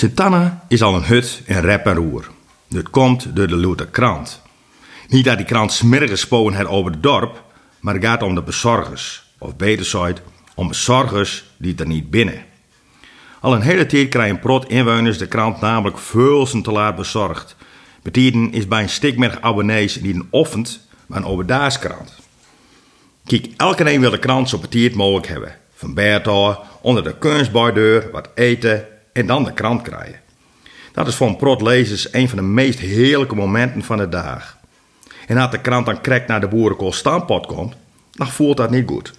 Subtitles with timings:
[0.00, 2.30] Sint-Anne is al een hut in rep en roer.
[2.68, 4.42] Dit komt door de Luther krant.
[5.08, 7.44] Niet dat die krant smerige spogen het over het dorp,
[7.80, 9.24] maar het gaat om de bezorgers.
[9.38, 10.22] Of beter gezegd,
[10.54, 12.44] om bezorgers die er niet binnen.
[13.40, 17.56] Al een hele tijd krijgen prot inwoners de krant namelijk veel te laat bezorgd.
[18.02, 22.18] Betiden is bij een stikmerg abonnees die een offend, maar een overdaagskrant.
[23.24, 25.56] Kijk, elke een wil de krant zo petiert mogelijk hebben.
[25.74, 30.20] Van Bertha, onder de kunstbardeur, wat eten en dan de krant krijgen.
[30.92, 34.58] Dat is voor een prot lezers een van de meest heerlijke momenten van de dag.
[35.26, 37.74] En als de krant dan krek naar de boerenkool stampot komt,
[38.10, 39.12] dan voelt dat niet goed.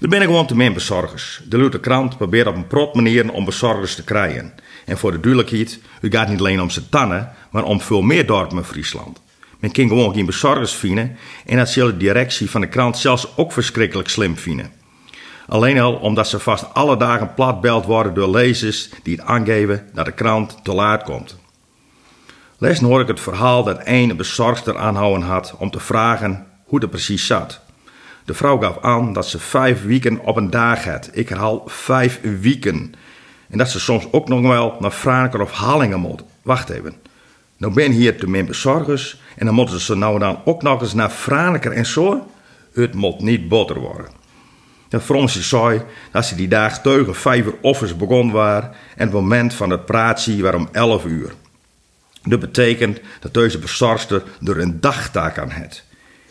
[0.00, 1.40] Er ben gewoon te min bezorgers.
[1.48, 4.52] De Luther krant probeert op een prot manier om bezorgers te krijgen.
[4.84, 8.26] En voor de duidelijkheid, u gaat niet alleen om zijn tannen, maar om veel meer
[8.26, 9.20] dorpen in Friesland.
[9.58, 13.36] Men kan gewoon geen bezorgers vinden en dat zal de directie van de krant zelfs
[13.36, 14.72] ook verschrikkelijk slim vinden.
[15.48, 20.04] Alleen al omdat ze vast alle dagen platbeld worden door lezers die het aangeven dat
[20.04, 21.36] de krant te laat komt.
[22.58, 26.90] Les hoor ik het verhaal dat een bezorgster aanhouden had om te vragen hoe het
[26.90, 27.60] precies zat.
[28.24, 31.10] De vrouw gaf aan dat ze vijf weken op een dag had.
[31.12, 32.94] Ik herhaal vijf weken.
[33.50, 36.22] En dat ze soms ook nog wel naar Franeker of Hallingen moet.
[36.42, 36.94] Wacht even.
[37.56, 40.94] Nou ben hier te min bezorgers en dan moeten ze nou dan ook nog eens
[40.94, 42.26] naar Franeker en zo.
[42.72, 44.10] Het moet niet boter worden.
[44.88, 49.12] Dat Fronsje zei dat ze die dag teugen vijf uur offers begonnen waren en het
[49.12, 51.32] moment van het praatje was om elf uur.
[52.22, 55.84] Dat betekent dat deze bezorgster er een dagtaak aan heeft.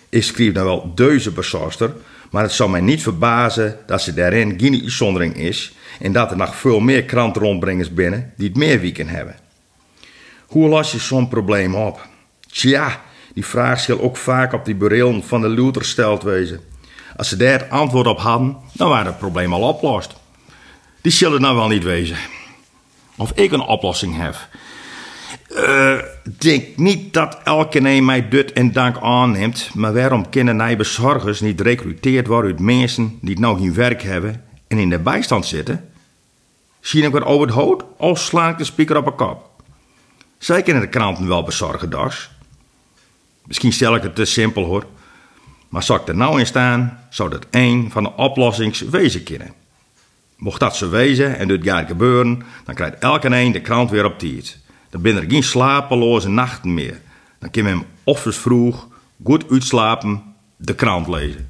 [0.09, 1.93] Ik schreef dan wel deze bezorgster,
[2.31, 6.37] maar het zou mij niet verbazen dat ze daarin geen uitzondering is en dat er
[6.37, 9.35] nog veel meer krantrondbrengers binnen die het meer weekend hebben.
[10.45, 12.07] Hoe los je zo'n probleem op?
[12.51, 13.01] Tja,
[13.33, 16.59] die vraag zal ook vaak op die burelen van de Luther gesteld wezen.
[17.15, 20.15] Als ze daar antwoord op hadden, dan waren het probleem al opgelost.
[21.01, 22.17] Die zullen nou wel niet wezen.
[23.15, 24.35] Of ik een oplossing heb.
[25.49, 25.97] Uh,
[26.37, 31.41] denk niet dat elke een mij dut en dank aanneemt, maar waarom kunnen wij bezorgers
[31.41, 35.89] niet recruteerd worden uit mensen die nou geen werk hebben en in de bijstand zitten?
[36.79, 39.49] Zie ik wat over het hoofd of sla ik de speaker op een kop?
[40.37, 42.29] Zij kunnen de kranten wel bezorgen, das.
[43.45, 44.85] Misschien stel ik het te simpel hoor,
[45.75, 49.53] maar zou ik er nou in staan, zou dat één van de oplossings wezen kunnen.
[50.37, 54.05] Mocht dat zo wezen en dit gaat gebeuren, dan krijgt elke een de krant weer
[54.05, 54.57] op tijd.
[54.89, 57.01] Dan binnen er geen slapeloze nachten meer.
[57.39, 58.87] Dan kan men offers vroeg,
[59.23, 60.23] goed uitslapen,
[60.57, 61.47] de krant lezen.